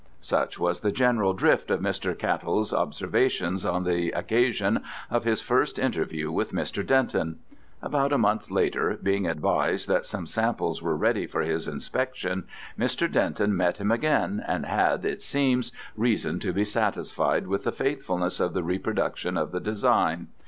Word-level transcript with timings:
Such 0.19 0.57
was 0.57 0.79
the 0.79 0.91
general 0.91 1.33
drift 1.33 1.69
of 1.69 1.79
Mr. 1.79 2.17
Cattell's 2.17 2.73
observations 2.73 3.63
on 3.63 3.83
the 3.83 4.09
occasion 4.13 4.81
of 5.11 5.25
his 5.25 5.41
first 5.41 5.77
interview 5.77 6.31
with 6.31 6.53
Mr. 6.53 6.83
Denton. 6.83 7.37
About 7.83 8.11
a 8.11 8.17
month 8.17 8.49
later, 8.49 8.97
being 9.03 9.27
advised 9.27 9.87
that 9.89 10.03
some 10.05 10.25
samples 10.25 10.81
were 10.81 10.97
ready 10.97 11.27
for 11.27 11.41
his 11.41 11.67
inspection, 11.67 12.45
Mr. 12.79 13.11
Denton 13.11 13.55
met 13.55 13.77
him 13.77 13.91
again, 13.91 14.43
and 14.47 14.65
had, 14.65 15.05
it 15.05 15.21
seems, 15.21 15.71
reason 15.95 16.39
to 16.39 16.51
be 16.51 16.65
satisfied 16.65 17.45
with 17.45 17.63
the 17.63 17.71
faithfulness 17.71 18.39
of 18.39 18.53
the 18.55 18.63
reproduction 18.63 19.37
of 19.37 19.51
the 19.51 19.59
design. 19.59 20.29